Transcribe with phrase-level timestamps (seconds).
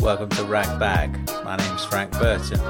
[0.00, 1.28] Welcome to Ragbag.
[1.44, 2.60] My name's Frank Burton.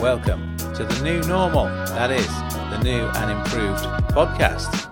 [0.00, 2.26] Welcome to the new normal, that is,
[2.70, 4.87] the new and improved podcast.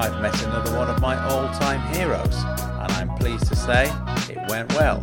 [0.00, 3.84] I've met another one of my all time heroes, and I'm pleased to say
[4.30, 5.02] it went well.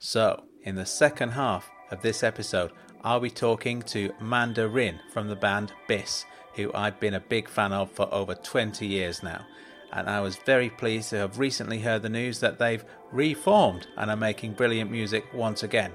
[0.00, 2.72] So, in the second half of this episode,
[3.04, 6.24] I'll be talking to Manda Rin from the band Bis,
[6.54, 9.46] who I've been a big fan of for over 20 years now.
[9.92, 14.10] And I was very pleased to have recently heard the news that they've reformed and
[14.10, 15.92] are making brilliant music once again.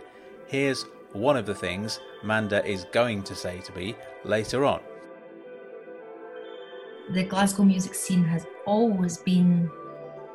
[0.48, 4.82] Here's one of the things Manda is going to say to me later on.
[7.12, 9.71] The Glasgow music scene has always been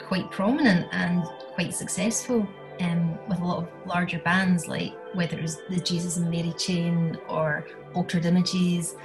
[0.01, 1.23] quite prominent and
[1.55, 2.49] quite successful
[2.81, 6.53] um, with a lot of larger bands, like whether it was the Jesus and Mary
[6.59, 8.97] Chain or Altered Images.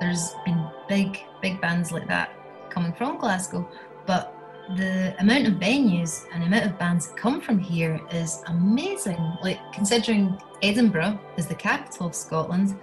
[0.00, 2.34] There's been big, big bands like that
[2.68, 3.68] coming from Glasgow,
[4.06, 4.34] but
[4.76, 9.36] the amount of venues and amount of bands that come from here is amazing.
[9.42, 12.78] Like considering Edinburgh is the capital of Scotland,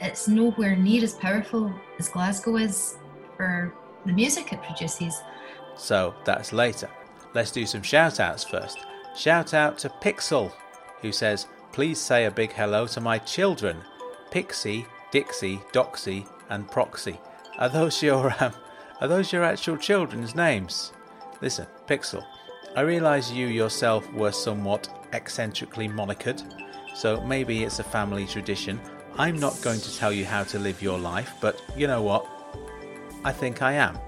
[0.00, 2.98] it's nowhere near as powerful as Glasgow is
[3.36, 3.72] for
[4.04, 5.22] the music it produces.
[5.76, 6.90] So that's later.
[7.32, 8.78] Let's do some shout outs first.
[9.16, 10.52] Shout out to Pixel,
[11.00, 13.82] who says, Please say a big hello to my children,
[14.30, 17.18] Pixie, Dixie, Doxy, and Proxy.
[17.58, 18.54] Are those your um,
[19.00, 20.92] are those your actual children's names?
[21.40, 22.24] Listen, Pixel,
[22.76, 26.42] I realise you yourself were somewhat eccentrically monikered,
[26.94, 28.80] so maybe it's a family tradition.
[29.16, 32.26] I'm not going to tell you how to live your life, but you know what?
[33.24, 33.98] I think I am.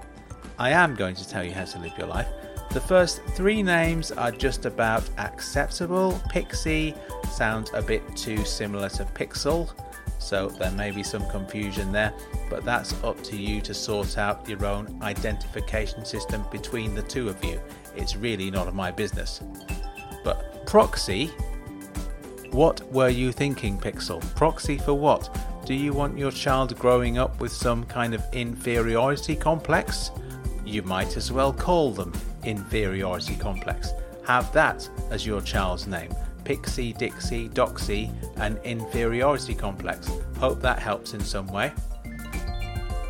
[0.59, 2.27] I am going to tell you how to live your life.
[2.71, 6.21] The first three names are just about acceptable.
[6.29, 6.93] Pixie
[7.31, 9.71] sounds a bit too similar to Pixel,
[10.19, 12.13] so there may be some confusion there,
[12.49, 17.29] but that's up to you to sort out your own identification system between the two
[17.29, 17.59] of you.
[17.95, 19.41] It's really none of my business.
[20.23, 21.27] But Proxy,
[22.51, 24.21] what were you thinking, Pixel?
[24.35, 25.35] Proxy for what?
[25.65, 30.11] Do you want your child growing up with some kind of inferiority complex?
[30.65, 32.13] You might as well call them
[32.43, 33.91] inferiority complex.
[34.25, 36.13] Have that as your child's name.
[36.47, 40.09] Pixie, Dixie, Doxy, and inferiority complex.
[40.39, 41.73] Hope that helps in some way.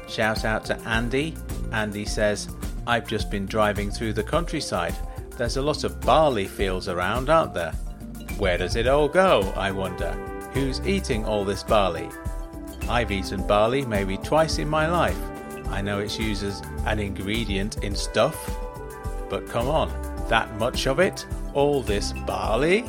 [0.09, 1.35] Shout out to Andy.
[1.71, 2.49] Andy says,
[2.87, 4.95] I've just been driving through the countryside.
[5.37, 7.73] There's a lot of barley fields around, aren't there?
[8.39, 10.13] Where does it all go, I wonder?
[10.55, 12.09] Who's eating all this barley?
[12.89, 15.19] I've eaten barley maybe twice in my life.
[15.67, 18.57] I know it's used as an ingredient in stuff,
[19.29, 19.89] but come on,
[20.27, 21.27] that much of it?
[21.53, 22.83] All this barley?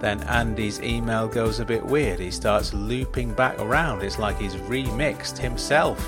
[0.00, 2.20] Then Andy's email goes a bit weird.
[2.20, 4.02] He starts looping back around.
[4.02, 5.98] It's like he's remixed himself.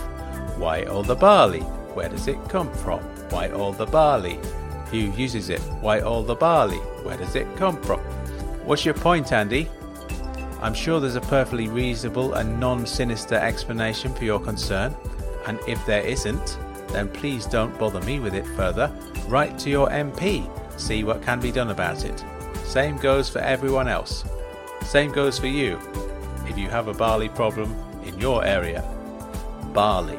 [0.58, 1.60] Why all the barley?
[1.94, 3.00] Where does it come from?
[3.30, 4.38] Why all the barley?
[4.90, 5.60] Who uses it?
[5.80, 6.78] Why all the barley?
[7.04, 8.00] Where does it come from?
[8.64, 9.68] What's your point, Andy?
[10.60, 14.94] I'm sure there's a perfectly reasonable and non sinister explanation for your concern,
[15.46, 18.92] and if there isn't, then please don't bother me with it further.
[19.28, 22.24] Write to your MP, see what can be done about it.
[22.68, 24.26] Same goes for everyone else.
[24.84, 25.80] Same goes for you.
[26.46, 27.74] If you have a barley problem
[28.04, 28.84] in your area,
[29.72, 30.18] barley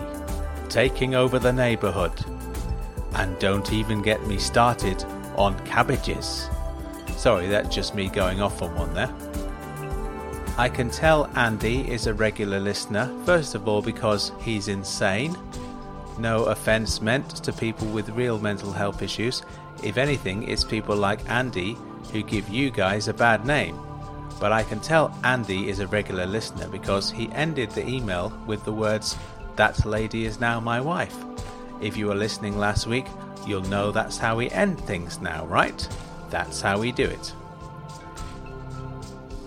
[0.68, 2.26] taking over the neighbourhood.
[3.14, 5.06] And don't even get me started
[5.38, 6.50] on cabbages.
[7.18, 9.14] Sorry, that's just me going off on one there.
[10.58, 15.38] I can tell Andy is a regular listener, first of all because he's insane,
[16.18, 19.44] no offence meant to people with real mental health issues.
[19.84, 21.78] If anything, it's people like Andy
[22.12, 23.80] who give you guys a bad name.
[24.40, 28.64] But I can tell Andy is a regular listener because he ended the email with
[28.64, 29.18] the words,
[29.56, 31.16] That lady is now my wife.
[31.82, 33.06] If you were listening last week,
[33.46, 35.88] you'll know that's how we end things now, right?
[36.30, 37.34] That's how we do it.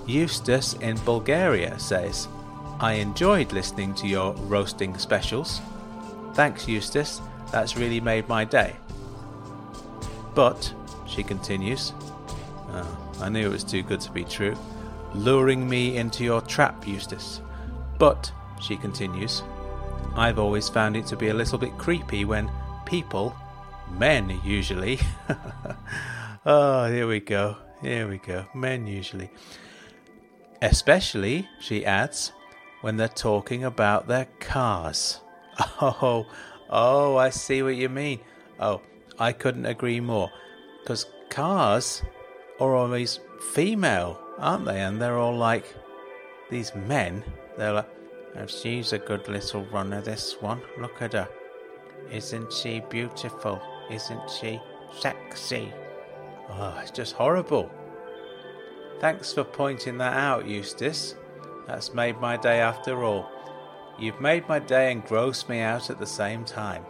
[0.06, 2.28] Eustace in Bulgaria says,
[2.80, 5.60] I enjoyed listening to your roasting specials.
[6.34, 7.20] Thanks, Eustace.
[7.52, 8.76] That's really made my day.
[10.34, 10.74] But,
[11.06, 11.92] she continues,
[13.22, 14.56] I knew it was too good to be true,
[15.14, 17.40] luring me into your trap, Eustace.
[17.98, 19.42] But, she continues,
[20.14, 22.50] I've always found it to be a little bit creepy when
[22.84, 23.34] people,
[23.90, 24.98] men usually,
[26.44, 28.46] oh, here we go, Here we go.
[28.54, 29.30] Men usually.
[30.60, 32.30] Especially, she adds,
[32.80, 35.20] when they're talking about their cars.
[35.80, 36.26] Oh,
[36.70, 38.20] oh, I see what you mean.
[38.58, 38.80] Oh,
[39.18, 40.30] I couldn't agree more.
[40.80, 42.02] Because cars
[42.62, 43.20] are always
[43.52, 44.80] female, aren't they?
[44.80, 45.74] And they're all like
[46.50, 47.24] these men.
[47.56, 47.88] They're like,
[48.36, 50.62] oh, she's a good little runner, this one.
[50.78, 51.28] Look at her.
[52.10, 53.60] Isn't she beautiful?
[53.90, 54.60] Isn't she
[54.98, 55.72] sexy?
[56.50, 57.70] Oh, it's just horrible.
[59.00, 61.14] Thanks for pointing that out, Eustace.
[61.66, 63.28] That's made my day after all.
[63.98, 66.84] You've made my day and grossed me out at the same time.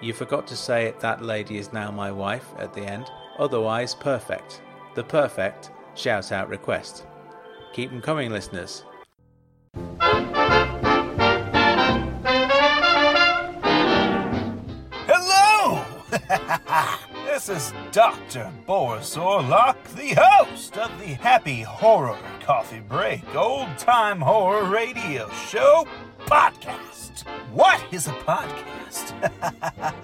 [0.00, 3.10] You forgot to say it, that lady is now my wife at the end.
[3.38, 4.62] Otherwise, perfect.
[4.94, 7.06] The perfect shout out request.
[7.72, 8.84] Keep them coming, listeners.
[15.06, 15.84] Hello!
[17.26, 18.50] this is Dr.
[18.66, 25.86] Boris Orlock, the host of the Happy Horror Coffee Break Old Time Horror Radio Show
[26.26, 27.24] podcast.
[27.52, 29.12] What is a podcast?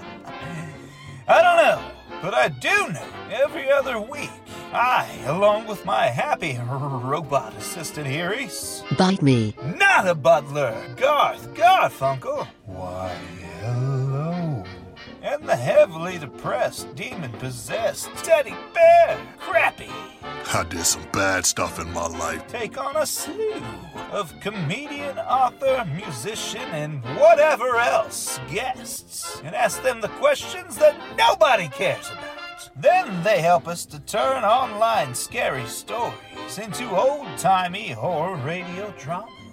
[1.27, 1.83] I don't know,
[2.25, 4.31] but I do know every other week
[4.73, 9.55] I, along with my happy robot assistant here, is Bite me.
[9.77, 12.49] not a butler, Garth Garfunkel.
[12.65, 13.44] Why, hello.
[15.25, 19.91] And the heavily depressed, demon possessed teddy bear, Crappy,
[20.53, 22.47] I did some bad stuff in my life.
[22.47, 23.63] take on a slew
[24.13, 31.69] of comedian, author, musician, and whatever else guests and ask them the questions that nobody
[31.69, 32.71] cares about.
[32.77, 39.44] Then they help us to turn online scary stories into old timey horror radio dramas.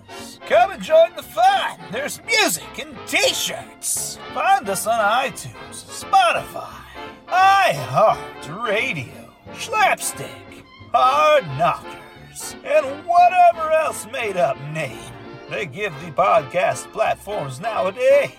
[0.47, 1.79] Come and join the fun.
[1.91, 4.17] There's music and t-shirts.
[4.33, 6.81] Find us on iTunes, Spotify,
[7.27, 15.13] iHeart Radio, Slapstick, Hard Knockers, and whatever else made up name
[15.51, 18.31] they give the podcast platforms nowadays.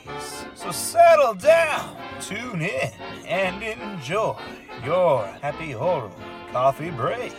[0.54, 2.90] So settle down, tune in,
[3.26, 4.40] and enjoy
[4.82, 6.10] your happy horror
[6.52, 7.34] coffee break.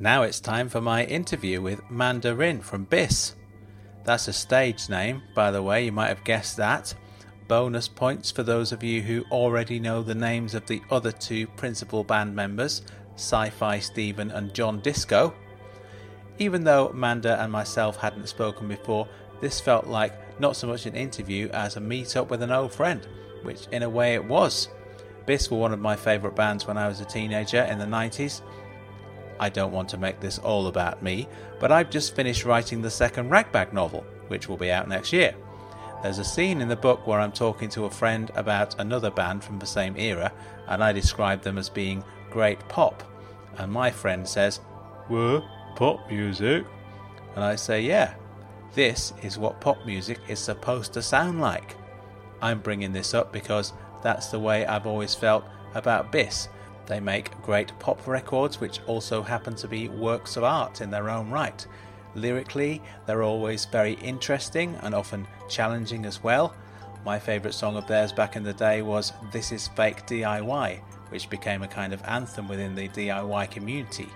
[0.00, 3.34] Now it's time for my interview with Manda Rin from BIS.
[4.04, 6.94] That's a stage name, by the way, you might have guessed that.
[7.48, 11.48] Bonus points for those of you who already know the names of the other two
[11.48, 12.82] principal band members,
[13.16, 15.34] Sci Fi Steven and John Disco.
[16.38, 19.08] Even though Manda and myself hadn't spoken before,
[19.40, 22.72] this felt like not so much an interview as a meet up with an old
[22.72, 23.04] friend,
[23.42, 24.68] which in a way it was.
[25.26, 28.42] BIS were one of my favourite bands when I was a teenager in the 90s.
[29.40, 31.28] I don't want to make this all about me,
[31.60, 35.34] but I've just finished writing the second Ragbag novel, which will be out next year.
[36.02, 39.42] There's a scene in the book where I'm talking to a friend about another band
[39.42, 40.32] from the same era,
[40.68, 43.02] and I describe them as being great pop.
[43.56, 44.60] And my friend says,
[45.08, 45.44] What?
[45.74, 46.64] Pop music?
[47.34, 48.14] And I say, Yeah,
[48.74, 51.76] this is what pop music is supposed to sound like.
[52.40, 55.44] I'm bringing this up because that's the way I've always felt
[55.74, 56.48] about Bis.
[56.88, 61.10] They make great pop records, which also happen to be works of art in their
[61.10, 61.64] own right.
[62.14, 66.54] Lyrically, they're always very interesting and often challenging as well.
[67.04, 70.80] My favourite song of theirs back in the day was This Is Fake DIY,
[71.10, 74.08] which became a kind of anthem within the DIY community.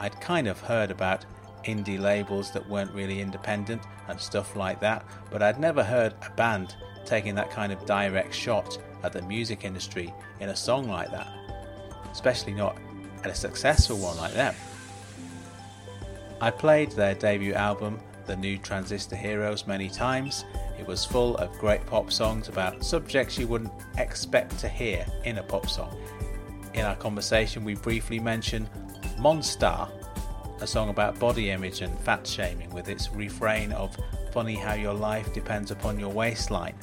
[0.00, 1.24] I'd kind of heard about
[1.64, 6.30] indie labels that weren't really independent and stuff like that, but I'd never heard a
[6.30, 11.10] band taking that kind of direct shot at the music industry in a song like
[11.12, 11.28] that,
[12.12, 12.76] especially not
[13.24, 14.54] at a successful one like them.
[16.40, 20.44] I played their debut album, The New Transistor Heroes, many times.
[20.78, 25.38] It was full of great pop songs about subjects you wouldn't expect to hear in
[25.38, 25.96] a pop song.
[26.74, 28.68] In our conversation, we briefly mentioned
[29.18, 29.90] Monstar,
[30.60, 33.96] a song about body image and fat shaming, with its refrain of
[34.32, 36.74] Funny how your life depends upon your waistline.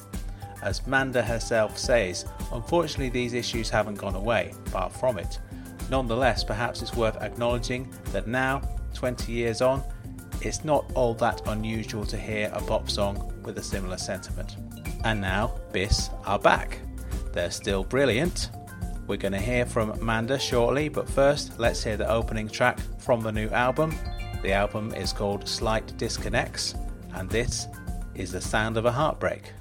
[0.62, 5.38] As Manda herself says, unfortunately, these issues haven't gone away, far from it.
[5.90, 8.62] Nonetheless, perhaps it's worth acknowledging that now,
[8.94, 9.82] 20 years on,
[10.42, 14.56] it's not all that unusual to hear a pop song with a similar sentiment.
[15.04, 16.78] And now, Bis are back.
[17.32, 18.50] They're still brilliant.
[19.06, 23.20] We're going to hear from Manda shortly, but first, let's hear the opening track from
[23.20, 23.94] the new album.
[24.42, 26.74] The album is called Slight Disconnects,
[27.14, 27.66] and this
[28.14, 29.52] is the sound of a heartbreak.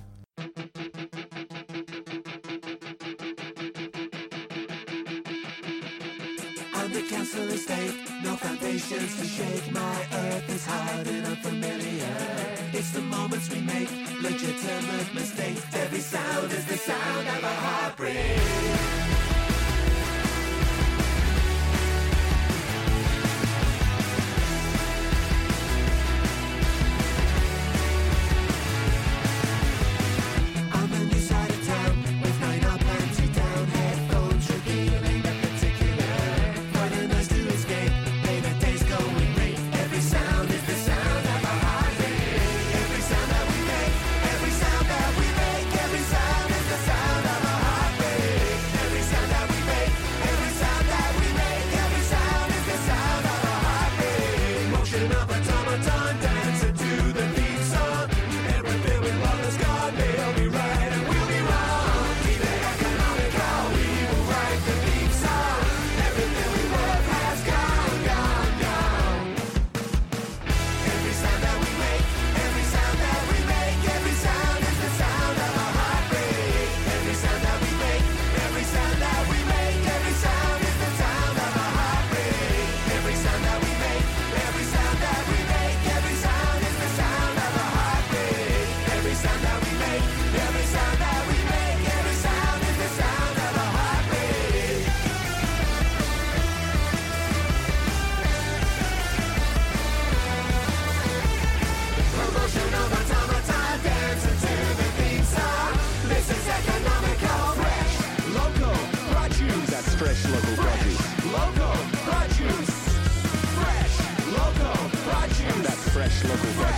[116.29, 116.68] local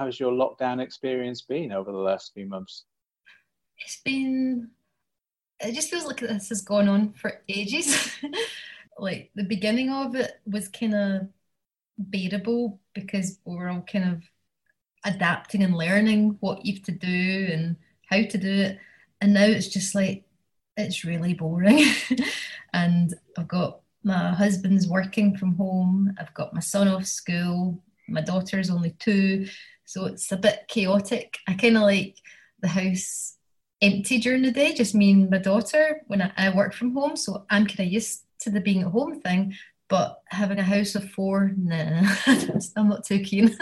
[0.00, 2.84] how's your lockdown experience been over the last few months?
[3.84, 4.70] It's been,
[5.60, 8.10] it just feels like this has gone on for ages.
[8.98, 11.28] like the beginning of it was kind of
[11.98, 14.22] bearable because we were all kind of
[15.04, 17.76] adapting and learning what you've to do and
[18.08, 18.78] how to do it.
[19.20, 20.24] And now it's just like,
[20.78, 21.84] it's really boring.
[22.72, 28.22] and I've got my husband's working from home, I've got my son off school, my
[28.22, 29.46] daughter's only two.
[29.90, 31.38] So it's a bit chaotic.
[31.48, 32.16] I kind of like
[32.62, 33.34] the house
[33.82, 37.16] empty during the day, just me and my daughter when I, I work from home.
[37.16, 39.52] So I'm kind of used to the being at home thing,
[39.88, 42.08] but having a house of four, nah,
[42.76, 43.58] I'm not too keen.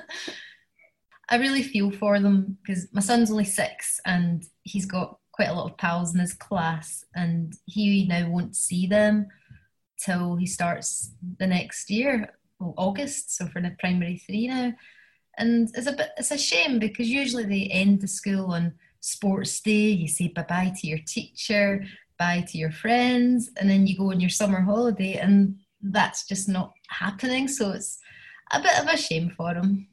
[1.31, 5.55] I really feel for them because my son's only six and he's got quite a
[5.55, 9.29] lot of pals in his class, and he now won't see them
[9.99, 13.35] till he starts the next year, well, August.
[13.35, 14.75] So for the primary three now
[15.39, 19.61] and it's a bit it's a shame because usually they end the school on sports
[19.61, 19.89] day.
[19.91, 21.85] You say bye bye to your teacher
[22.19, 26.49] bye to your friends and then you go on your summer holiday and that's just
[26.49, 27.47] not happening.
[27.49, 27.99] So it's
[28.53, 29.87] a bit of a shame for them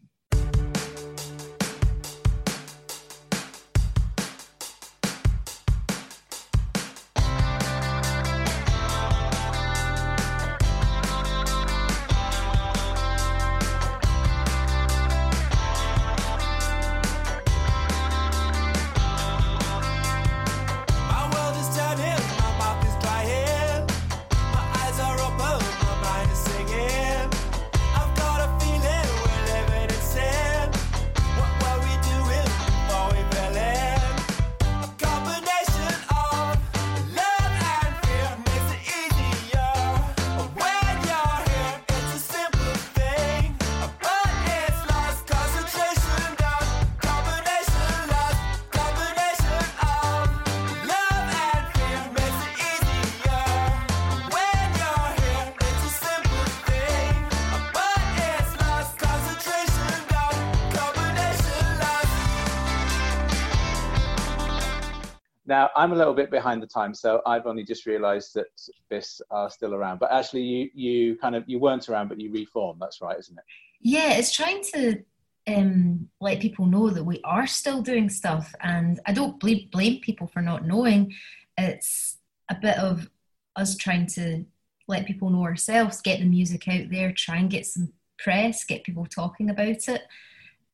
[65.47, 68.47] Now, I'm a little bit behind the time, so I've only just realised that
[68.89, 69.99] Bis are still around.
[69.99, 72.81] But actually, you you kind of you weren't around, but you reformed.
[72.81, 73.43] That's right, isn't it?
[73.79, 75.03] Yeah, it's trying to
[75.47, 80.01] um, let people know that we are still doing stuff, and I don't blame, blame
[80.01, 81.13] people for not knowing.
[81.57, 82.17] It's
[82.49, 83.09] a bit of
[83.55, 84.45] us trying to
[84.87, 88.83] let people know ourselves, get the music out there, try and get some press, get
[88.83, 90.01] people talking about it.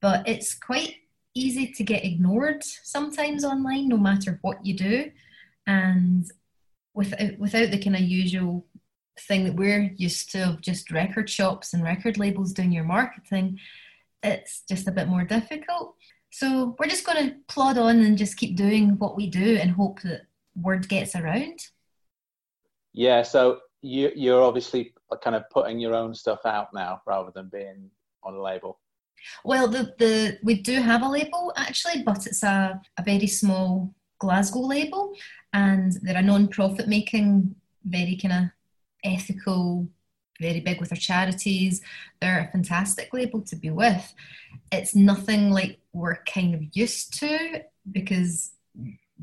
[0.01, 0.95] But it's quite
[1.33, 5.11] easy to get ignored sometimes online, no matter what you do,
[5.67, 6.29] and
[6.93, 8.65] without uh, without the kind of usual
[9.19, 13.59] thing that we're used to of just record shops and record labels doing your marketing,
[14.23, 15.95] it's just a bit more difficult.
[16.31, 19.71] So we're just going to plod on and just keep doing what we do and
[19.71, 20.21] hope that
[20.55, 21.59] word gets around.
[22.93, 23.23] Yeah.
[23.23, 27.89] So you you're obviously kind of putting your own stuff out now rather than being
[28.23, 28.79] on a label.
[29.43, 33.93] Well, the, the we do have a label actually, but it's a, a very small
[34.19, 35.13] Glasgow label,
[35.51, 38.43] and they're a non-profit making, very kind of
[39.03, 39.87] ethical,
[40.39, 41.81] very big with their charities.
[42.19, 44.13] They're a fantastic label to be with.
[44.71, 48.51] It's nothing like we're kind of used to because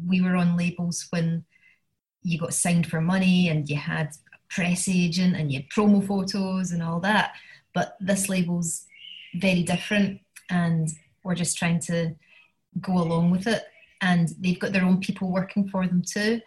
[0.07, 1.45] we were on labels when
[2.23, 6.05] you got signed for money and you had a press agent and you had promo
[6.05, 7.35] photos and all that.
[7.73, 8.87] But this label's
[9.41, 10.21] very different
[10.51, 10.89] and
[11.23, 12.15] we're just trying to
[12.81, 13.65] go along with it.
[14.01, 16.41] And they've got their own people working for them too.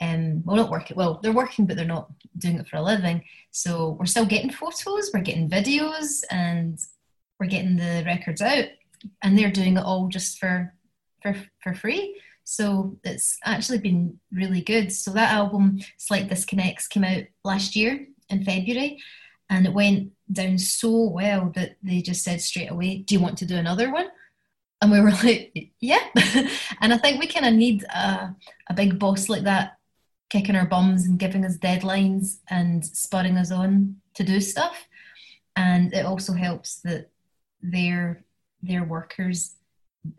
[0.00, 0.96] Um, well, not working.
[0.96, 3.24] Well, they're working, but they're not doing it for a living.
[3.50, 6.78] So we're still getting photos, we're getting videos, and
[7.40, 8.66] we're getting the records out.
[9.22, 10.74] And they're doing it all just for
[11.22, 12.20] for for free.
[12.44, 14.92] So it's actually been really good.
[14.92, 18.98] So that album, Slight Disconnects, came out last year in February,
[19.50, 23.38] and it went down so well that they just said straight away, "Do you want
[23.38, 24.08] to do another one?"
[24.80, 26.04] And we were like, "Yeah."
[26.80, 28.34] and I think we kind of need a,
[28.68, 29.76] a big boss like that
[30.28, 34.88] kicking our bums and giving us deadlines and spurring us on to do stuff.
[35.54, 37.10] And it also helps that
[37.62, 38.24] their
[38.62, 39.56] their workers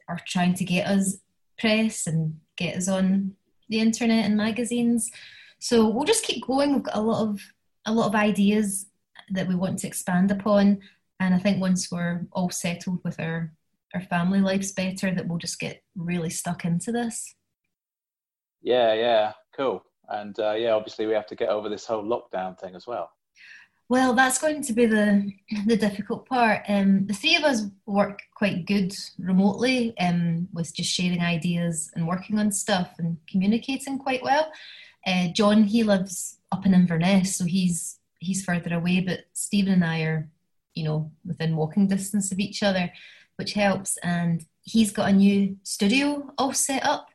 [0.08, 1.18] are trying to get us
[1.60, 3.34] press and get us on
[3.70, 5.12] the internet and magazines.
[5.60, 6.74] So we'll just keep going.
[6.74, 7.42] We've got a lot of
[7.86, 8.88] a lot of ideas
[9.30, 10.80] that we want to expand upon.
[11.20, 13.54] And I think once we're all settled with our
[13.94, 17.36] our family lives better, that we'll just get really stuck into this.
[18.62, 18.94] Yeah.
[18.94, 19.32] Yeah.
[19.56, 19.84] Cool.
[20.10, 23.12] And uh, yeah, obviously we have to get over this whole lockdown thing as well.
[23.90, 25.32] Well, that's going to be the
[25.66, 26.64] the difficult part.
[26.68, 32.08] Um, the three of us work quite good remotely, um, with just sharing ideas and
[32.08, 34.52] working on stuff and communicating quite well.
[35.06, 39.02] Uh, John, he lives up in Inverness, so he's he's further away.
[39.02, 40.30] But Stephen and I are,
[40.74, 42.92] you know, within walking distance of each other,
[43.38, 43.98] which helps.
[43.98, 47.08] And he's got a new studio all set up,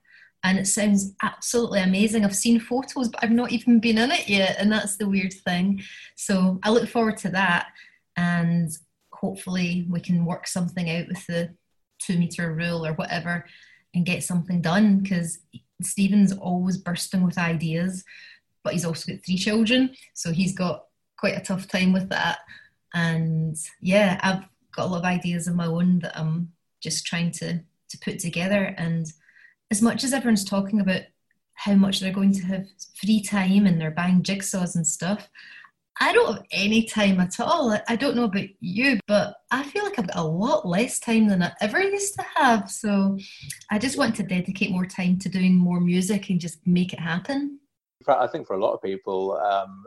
[0.44, 2.24] and it sounds absolutely amazing.
[2.24, 5.32] I've seen photos, but I've not even been in it yet, and that's the weird
[5.32, 5.82] thing.
[6.16, 7.68] So I look forward to that,
[8.16, 8.70] and
[9.12, 11.54] hopefully we can work something out with the
[12.00, 13.44] two meter rule or whatever,
[13.94, 14.98] and get something done.
[14.98, 15.38] Because
[15.82, 18.04] Stephen's always bursting with ideas,
[18.64, 20.86] but he's also got three children, so he's got
[21.22, 22.40] quite a tough time with that.
[22.94, 24.42] And yeah, I've
[24.74, 28.18] got a lot of ideas of my own that I'm just trying to to put
[28.18, 29.06] together and
[29.70, 31.02] as much as everyone's talking about
[31.54, 32.66] how much they're going to have
[33.00, 35.28] free time and they're buying jigsaws and stuff,
[36.00, 37.78] I don't have any time at all.
[37.86, 41.28] I- don't know about you, but I feel like I've got a lot less time
[41.28, 42.68] than I ever used to have.
[42.70, 43.16] So
[43.70, 47.00] I just want to dedicate more time to doing more music and just make it
[47.00, 47.60] happen.
[48.08, 49.84] I think for a lot of people, um,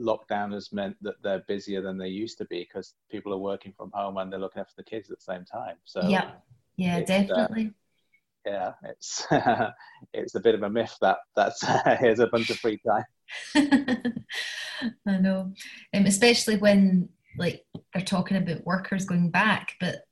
[0.00, 3.72] lockdown has meant that they're busier than they used to be because people are working
[3.76, 5.76] from home and they're looking after the kids at the same time.
[5.84, 6.32] So yeah,
[6.76, 7.72] yeah, uh, definitely.
[8.46, 9.26] yeah, it's
[10.12, 11.64] it's a bit of a myth that that's
[12.00, 13.04] here's a bunch of free time.
[15.06, 15.52] I know,
[15.94, 17.08] um, especially when
[17.38, 20.04] like they're talking about workers going back, but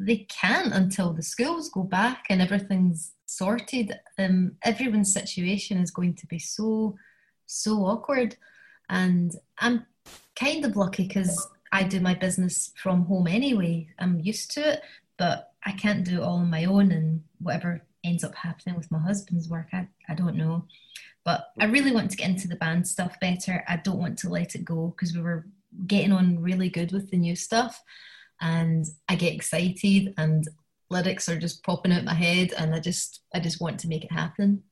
[0.00, 3.92] they can't until the schools go back and everything's sorted.
[4.18, 6.96] Um, everyone's situation is going to be so
[7.46, 8.36] so awkward,
[8.88, 9.86] and I'm
[10.38, 13.88] kind of lucky because I do my business from home anyway.
[13.98, 14.82] I'm used to it,
[15.18, 18.90] but I can't do it all on my own, and whatever ends up happening with
[18.90, 20.66] my husband's work, I, I don't know.
[21.24, 23.64] But I really want to get into the band stuff better.
[23.66, 25.44] I don't want to let it go because we were
[25.86, 27.82] getting on really good with the new stuff.
[28.40, 30.46] And I get excited and
[30.88, 34.04] lyrics are just popping out my head and I just I just want to make
[34.04, 34.62] it happen.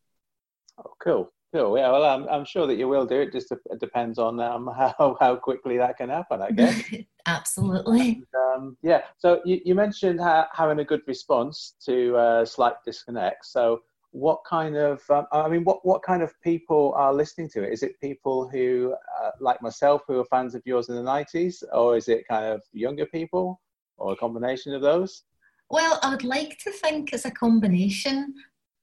[0.78, 1.78] Oh, cool, cool.
[1.78, 3.32] Yeah, well, I'm I'm sure that you will do it.
[3.32, 6.82] Just it depends on um, how how quickly that can happen, I guess.
[7.26, 8.22] Absolutely.
[8.36, 9.02] um, yeah.
[9.18, 13.46] So you, you mentioned ha- having a good response to uh, slight disconnect.
[13.46, 17.62] So what kind of um, I mean, what what kind of people are listening to
[17.62, 17.72] it?
[17.72, 21.62] Is it people who, uh, like myself, who are fans of yours in the '90s,
[21.72, 23.60] or is it kind of younger people,
[23.96, 25.22] or a combination of those?
[25.70, 28.34] Well, I would like to think it's a combination,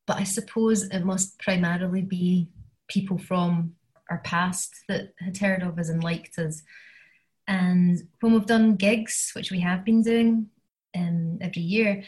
[0.07, 2.49] but I suppose it must primarily be
[2.91, 3.73] people from
[4.09, 6.61] our past that had heard of us and liked us.
[7.47, 10.47] And when we've done gigs, which we have been doing
[10.95, 12.03] um, every year,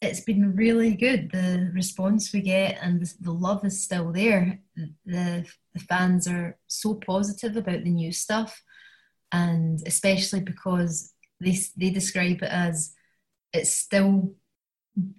[0.00, 1.30] it's been really good.
[1.30, 4.60] The response we get and the, the love is still there.
[5.04, 8.62] The, the fans are so positive about the new stuff,
[9.32, 12.94] and especially because they, they describe it as
[13.52, 14.34] it's still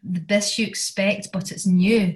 [0.03, 2.15] the best you expect, but it's new.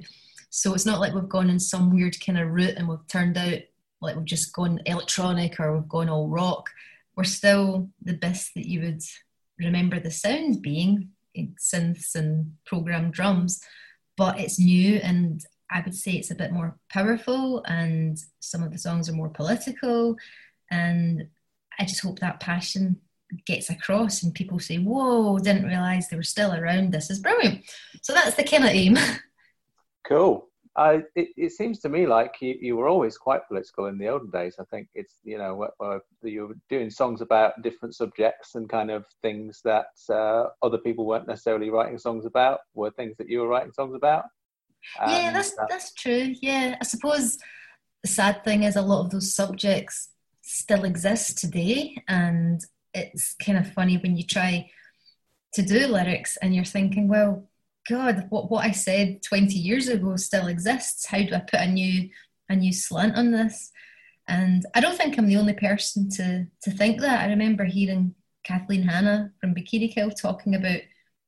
[0.56, 3.38] So it's not like we've gone in some weird kind of route and we've turned
[3.38, 3.60] out
[4.00, 6.70] like we've just gone electronic or we've gone all rock.
[7.18, 9.02] We're still the best that you would
[9.60, 11.10] remember the sound being
[11.62, 13.62] synths and programmed drums,
[14.16, 18.72] but it's new and I would say it's a bit more powerful and some of
[18.72, 20.16] the songs are more political.
[20.72, 21.28] And
[21.78, 23.02] I just hope that passion
[23.46, 26.94] gets across and people say, Whoa, didn't realize they were still around.
[26.94, 27.66] This is brilliant.
[28.02, 28.98] So that's the kind of aim.
[30.08, 30.48] Cool.
[30.78, 34.10] I, it, it seems to me like you, you were always quite political in the
[34.10, 34.56] olden days.
[34.60, 38.92] I think it's, you know, uh, you were doing songs about different subjects and kind
[38.92, 43.40] of things that uh, other people weren't necessarily writing songs about were things that you
[43.40, 44.26] were writing songs about.
[45.08, 46.34] yeah, that's that- that's true.
[46.42, 47.38] Yeah, I suppose
[48.04, 50.10] the sad thing is a lot of those subjects
[50.42, 52.62] still exist today, and
[52.94, 54.70] it's kind of funny when you try
[55.54, 57.48] to do lyrics and you're thinking, well,
[57.88, 61.06] God, what what I said twenty years ago still exists.
[61.06, 62.10] How do I put a new
[62.50, 63.72] a new slant on this?
[64.28, 67.22] And I don't think I'm the only person to to think that.
[67.22, 70.80] I remember hearing Kathleen Hanna from Bikini Kill talking about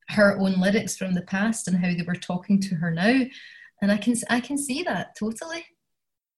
[0.09, 3.25] her own lyrics from the past and how they were talking to her now
[3.81, 5.65] and I can I can see that totally.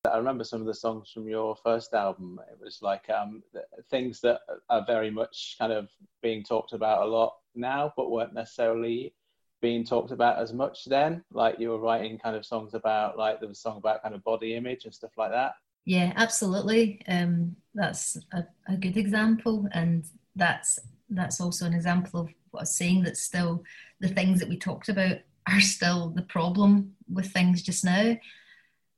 [0.09, 2.39] I remember some of the songs from your first album.
[2.51, 3.43] It was like um,
[3.89, 5.89] things that are very much kind of
[6.21, 9.13] being talked about a lot now, but weren't necessarily
[9.61, 11.23] being talked about as much then.
[11.31, 14.15] Like you were writing kind of songs about, like there was a song about kind
[14.15, 15.53] of body image and stuff like that.
[15.85, 17.01] Yeah, absolutely.
[17.07, 20.77] Um, that's a, a good example, and that's
[21.09, 23.03] that's also an example of what I was saying.
[23.03, 23.63] That still
[23.99, 25.17] the things that we talked about
[25.47, 28.17] are still the problem with things just now.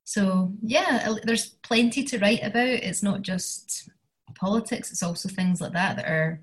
[0.04, 2.68] So yeah, there's plenty to write about.
[2.68, 3.90] It's not just
[4.36, 6.42] politics; it's also things like that that are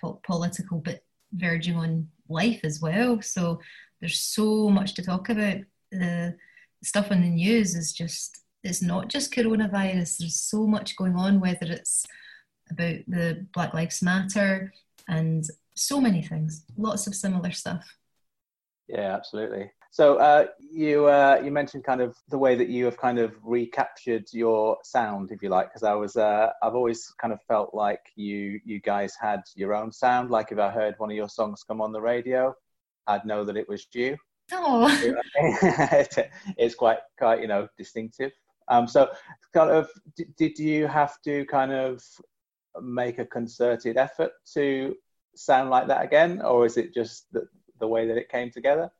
[0.00, 3.20] po- political, but verging on life as well.
[3.22, 3.60] So
[4.00, 5.58] there's so much to talk about.
[5.90, 6.36] The
[6.82, 10.18] stuff on the news is just it's not just coronavirus.
[10.18, 12.06] There's so much going on, whether it's
[12.70, 14.72] about the Black Lives Matter
[15.08, 16.64] and so many things.
[16.76, 17.84] Lots of similar stuff.
[18.88, 19.70] Yeah, absolutely.
[19.90, 23.32] So uh, you uh, you mentioned kind of the way that you have kind of
[23.44, 27.72] recaptured your sound, if you like, because I was uh, I've always kind of felt
[27.74, 30.30] like you you guys had your own sound.
[30.30, 32.54] Like if I heard one of your songs come on the radio,
[33.06, 34.16] I'd know that it was you.
[34.52, 34.88] Oh,
[36.58, 38.32] it's quite quite you know distinctive.
[38.66, 39.10] Um, so
[39.52, 39.88] kind of
[40.36, 42.02] did you have to kind of
[42.82, 44.96] make a concerted effort to
[45.36, 47.46] sound like that again, or is it just the,
[47.78, 48.90] the way that it came together?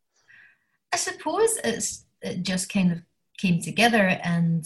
[0.93, 3.03] I suppose it's it just kind of
[3.39, 4.65] came together, and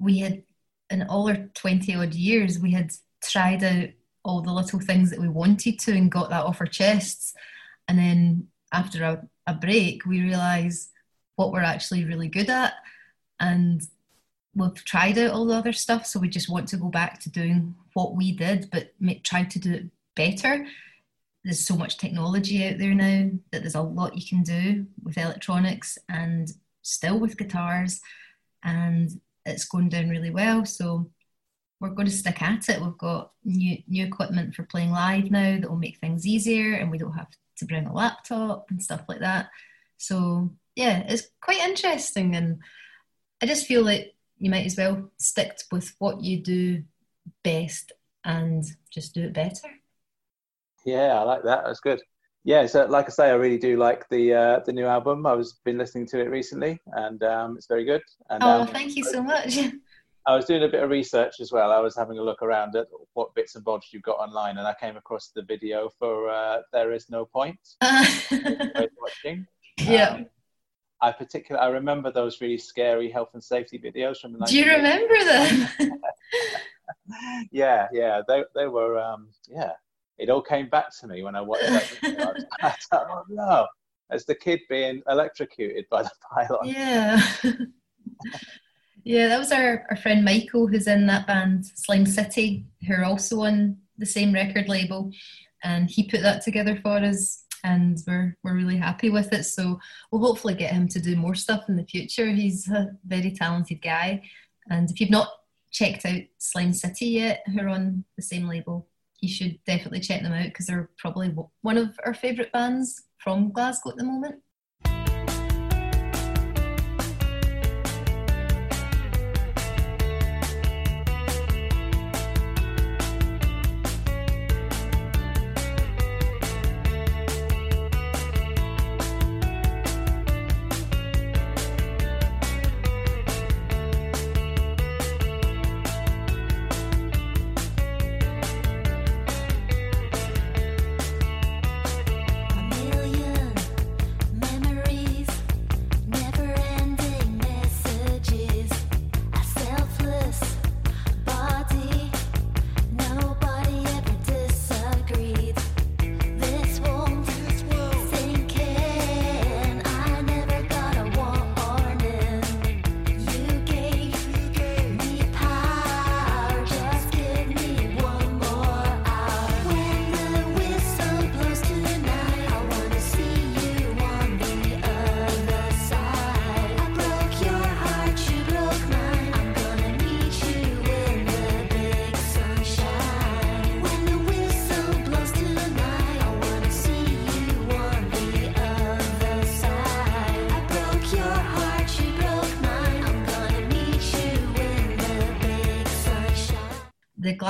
[0.00, 0.42] we had
[0.90, 2.90] in all our twenty odd years we had
[3.22, 3.88] tried out
[4.24, 7.34] all the little things that we wanted to and got that off our chests,
[7.88, 10.90] and then after a, a break we realised
[11.36, 12.74] what we're actually really good at,
[13.40, 13.82] and
[14.54, 17.30] we've tried out all the other stuff, so we just want to go back to
[17.30, 20.66] doing what we did, but make, try to do it better.
[21.44, 25.18] There's so much technology out there now that there's a lot you can do with
[25.18, 26.48] electronics and
[26.82, 28.00] still with guitars,
[28.62, 29.10] and
[29.44, 30.64] it's going down really well.
[30.64, 31.10] So
[31.80, 32.80] we're going to stick at it.
[32.80, 36.90] We've got new new equipment for playing live now that will make things easier, and
[36.90, 39.50] we don't have to bring a laptop and stuff like that.
[39.98, 42.60] So yeah, it's quite interesting, and
[43.42, 46.84] I just feel like you might as well stick with what you do
[47.42, 47.92] best
[48.24, 49.68] and just do it better.
[50.84, 51.64] Yeah, I like that.
[51.64, 52.00] That's good.
[52.44, 55.26] Yeah, so like I say, I really do like the uh, the new album.
[55.26, 58.02] I was been listening to it recently, and um, it's very good.
[58.30, 59.58] And Oh, um, thank you so much.
[60.26, 61.72] I was doing a bit of research as well.
[61.72, 64.66] I was having a look around at what bits and bobs you've got online, and
[64.66, 69.46] I came across the video for uh, "There Is No Point." Worth watching.
[69.78, 70.08] yeah.
[70.14, 70.26] Um,
[71.00, 74.46] I particularly I remember those really scary health and safety videos from the.
[74.46, 75.98] Do you remember them?
[77.52, 79.72] yeah, yeah, they they were um, yeah.
[80.22, 81.98] It all came back to me when I watched that.
[82.60, 83.66] I was- oh no,
[84.12, 86.60] as the kid being electrocuted by the pylon.
[86.64, 87.20] yeah.
[89.02, 93.04] yeah, that was our, our friend Michael who's in that band Slime City, who are
[93.04, 95.10] also on the same record label.
[95.64, 99.42] And he put that together for us and we're we're really happy with it.
[99.44, 99.80] So
[100.10, 102.30] we'll hopefully get him to do more stuff in the future.
[102.30, 104.22] He's a very talented guy.
[104.70, 105.30] And if you've not
[105.72, 108.86] checked out Slime City yet, who are on the same label,
[109.22, 113.52] you should definitely check them out because they're probably one of our favourite bands from
[113.52, 114.42] Glasgow at the moment.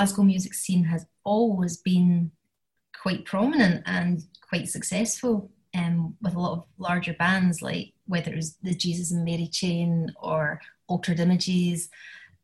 [0.02, 2.32] Glasgow music scene has always been
[3.00, 8.34] quite prominent and quite successful um, with a lot of larger bands, like whether it
[8.36, 11.88] was the Jesus and Mary Chain or Altered Images.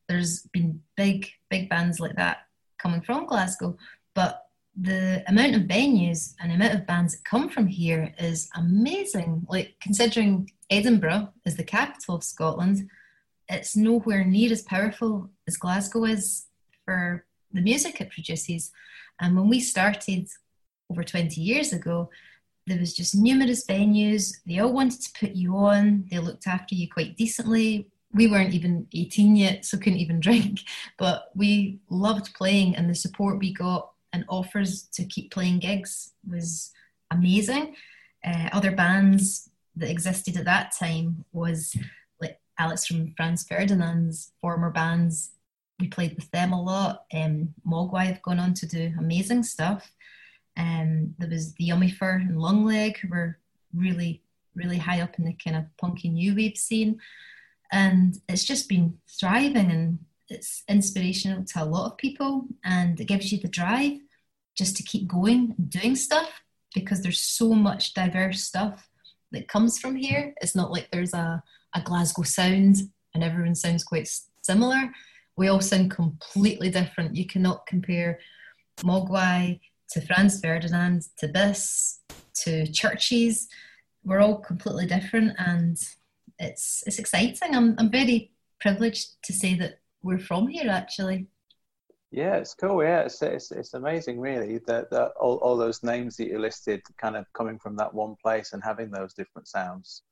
[0.09, 2.47] There's been big, big bands like that
[2.81, 3.77] coming from Glasgow,
[4.14, 4.44] but
[4.81, 9.49] the amount of venues and amount of bands that come from here is amazing.
[9.49, 12.88] Like considering Edinburgh is the capital of Scotland,
[13.49, 16.44] it's nowhere near as powerful as Glasgow is
[16.85, 18.71] for the music it produces.
[19.21, 20.29] And when we started
[20.91, 22.11] over 20 years ago,
[22.67, 24.37] there was just numerous venues.
[24.47, 26.05] They all wanted to put you on.
[26.11, 27.89] They looked after you quite decently.
[28.13, 30.61] We weren't even 18 yet, so couldn't even drink.
[30.99, 36.13] But we loved playing, and the support we got and offers to keep playing gigs
[36.29, 36.73] was
[37.11, 37.75] amazing.
[38.25, 41.77] Uh, other bands that existed at that time was
[42.21, 45.31] like Alex from Franz Ferdinand's former bands
[45.81, 47.05] we played with them a lot.
[47.12, 49.91] Um, Mogwai have gone on to do amazing stuff.
[50.57, 53.38] Um, there was the Yummy Fur and Lungleg who were
[53.75, 54.23] really,
[54.55, 56.99] really high up in the kind of punky new wave scene.
[57.71, 63.05] And it's just been thriving and it's inspirational to a lot of people and it
[63.05, 63.99] gives you the drive
[64.57, 66.43] just to keep going and doing stuff
[66.75, 68.88] because there's so much diverse stuff
[69.31, 70.35] that comes from here.
[70.41, 71.43] It's not like there's a,
[71.75, 72.77] a Glasgow sound
[73.14, 74.11] and everyone sounds quite
[74.43, 74.91] similar
[75.38, 77.14] we all sound completely different.
[77.14, 78.18] You cannot compare
[78.81, 79.61] Mogwai
[79.92, 82.01] to Franz Ferdinand to Bis
[82.42, 83.46] to Chvrches.
[84.05, 85.79] We're all completely different, and
[86.38, 87.55] it's it's exciting.
[87.55, 90.68] I'm I'm very privileged to say that we're from here.
[90.68, 91.29] Actually,
[92.11, 92.83] Yeah, it's cool.
[92.83, 96.83] Yeah, it's it's, it's amazing, really, that, that all, all those names that you listed
[97.01, 100.03] kind of coming from that one place and having those different sounds.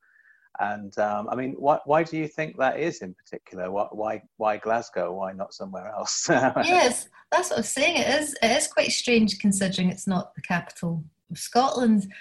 [0.59, 3.69] And um, I mean, why, why do you think that is in particular?
[3.71, 5.13] Why, why, why Glasgow?
[5.13, 6.27] Why not somewhere else?
[6.29, 7.97] yes, that's what I'm saying.
[7.97, 12.11] It is it is quite strange considering it's not the capital of Scotland,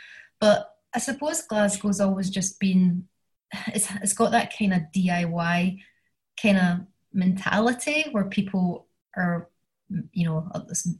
[0.40, 3.07] but I suppose Glasgow's always just been
[3.68, 5.81] it's it's got that kind of DIY
[6.40, 9.49] kind of mentality where people are
[10.12, 10.51] you know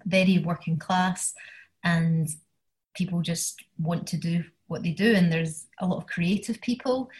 [0.05, 1.35] very working class
[1.83, 2.29] and
[2.95, 7.11] people just want to do what they do and there's a lot of creative people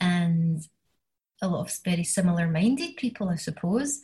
[0.00, 0.66] and
[1.40, 4.02] a lot of very similar minded people i suppose.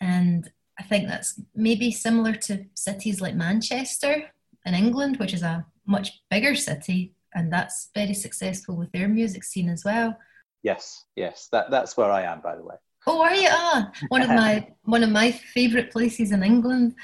[0.00, 4.30] And i think that's maybe similar to cities like manchester
[4.64, 9.44] in england which is a much bigger city and that's very successful with their music
[9.44, 10.16] scene as well.
[10.62, 12.76] Yes, yes, that, that's where I am, by the way.
[13.06, 13.48] oh are you?
[13.50, 16.94] Ah one of my one of my favorite places in england.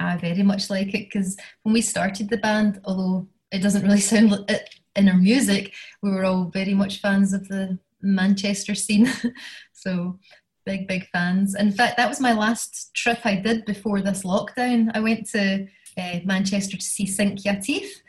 [0.00, 4.00] I very much like it because when we started the band although it doesn't really
[4.00, 9.10] sound it in our music we were all very much fans of the manchester scene.
[9.72, 10.18] So
[10.64, 11.54] big big fans.
[11.54, 14.90] In fact that was my last trip i did before this lockdown.
[14.94, 15.66] I went to
[15.98, 18.00] uh, manchester to see Sink Ya Teeth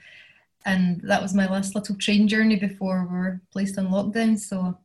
[0.66, 4.40] and that was my last little train journey before we were placed on lockdown.
[4.40, 4.78] So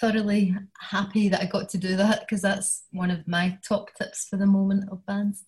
[0.00, 4.28] thoroughly happy that i got to do that because that's one of my top tips
[4.28, 5.44] for the moment of bands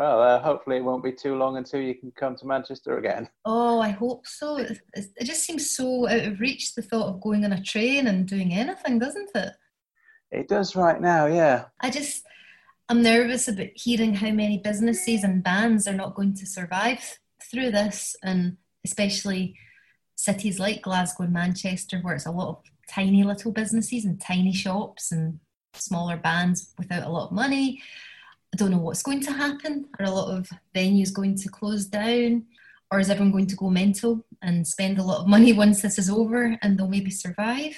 [0.00, 3.28] Well, uh, hopefully it won't be too long until you can come to Manchester again.
[3.44, 4.56] Oh, I hope so.
[4.56, 4.80] It,
[5.22, 8.54] just seems so out of reach, the thought of going on a train and doing
[8.54, 9.52] anything, doesn't it?
[10.30, 11.66] It does right now, yeah.
[11.80, 12.24] I just,
[12.88, 17.18] I'm nervous about hearing how many businesses and bands are not going to survive
[17.50, 19.54] through this, and especially
[20.16, 24.54] cities like Glasgow and Manchester, where it's a lot of tiny little businesses and tiny
[24.54, 25.40] shops and
[25.74, 27.82] smaller bands without a lot of money.
[28.52, 29.88] I don't know what's going to happen.
[29.98, 32.46] Are a lot of venues going to close down?
[32.90, 35.98] Or is everyone going to go mental and spend a lot of money once this
[35.98, 37.76] is over and they'll maybe survive?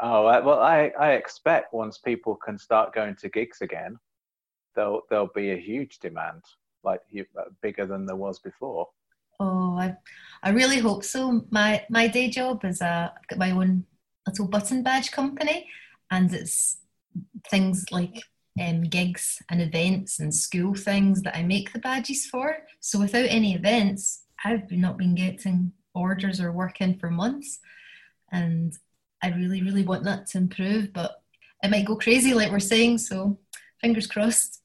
[0.00, 3.96] Oh well, I, I expect once people can start going to gigs again,
[4.74, 6.42] there'll there'll be a huge demand,
[6.84, 8.88] like uh, bigger than there was before.
[9.40, 9.96] Oh, I,
[10.42, 11.46] I really hope so.
[11.50, 13.86] My my day job is a I've got my own
[14.26, 15.66] little button badge company,
[16.10, 16.76] and it's
[17.50, 18.22] things like
[18.60, 22.58] um, gigs and events and school things that I make the badges for.
[22.80, 27.58] So without any events, I've not been getting orders or work in for months,
[28.30, 28.76] and
[29.22, 31.22] I really really want that to improve, but
[31.62, 32.98] it might go crazy like we're saying.
[32.98, 33.38] So
[33.80, 34.62] fingers crossed.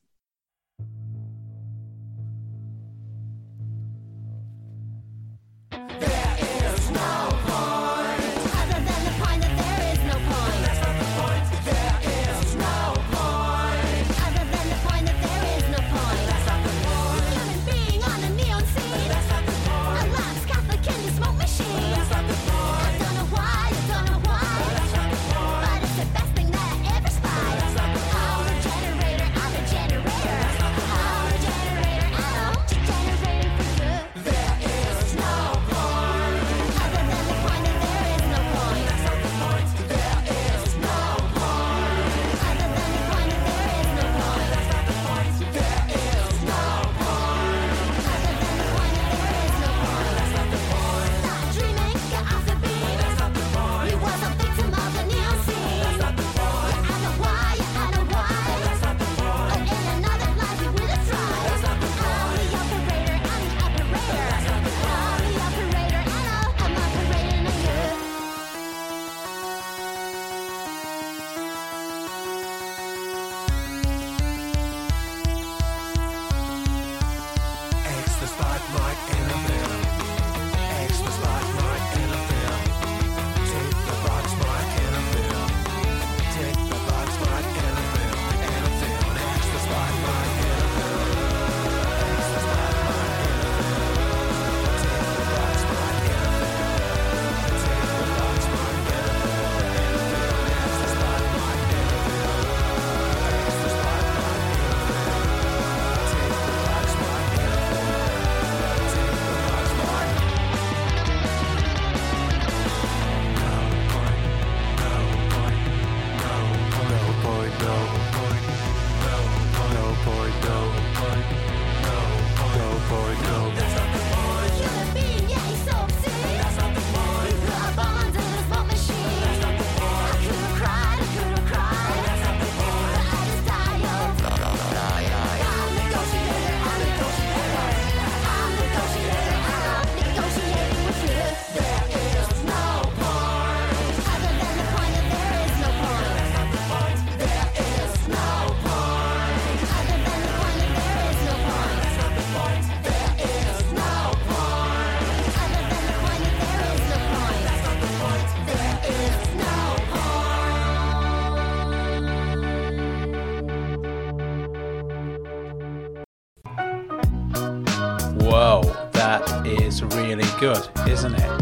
[170.41, 171.41] Good, isn't it?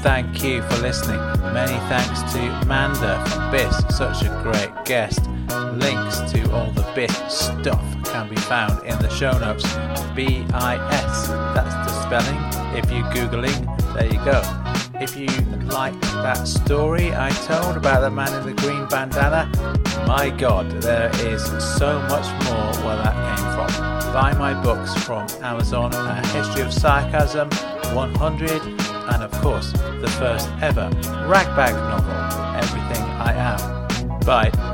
[0.00, 1.20] Thank you for listening.
[1.54, 5.24] Many thanks to Manda from BIS, such a great guest.
[5.74, 9.62] Links to all the BIS stuff can be found in the show notes.
[10.16, 12.40] B I S, that's the spelling.
[12.76, 14.42] If you're Googling, there you go.
[15.00, 15.28] If you
[15.68, 19.48] liked that story I told about the man in the green bandana,
[20.08, 21.44] my god, there is
[21.78, 24.12] so much more where that came from.
[24.12, 27.48] Buy my books from Amazon A History of Sarcasm,
[27.94, 30.90] 100, and of course, the first ever
[31.28, 32.12] ragbag novel,
[32.56, 34.20] Everything I Am.
[34.20, 34.73] Bye.